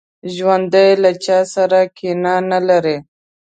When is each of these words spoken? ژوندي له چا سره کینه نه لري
ژوندي 0.35 0.89
له 1.03 1.11
چا 1.25 1.37
سره 1.53 1.79
کینه 1.97 2.35
نه 2.51 2.59
لري 2.67 2.97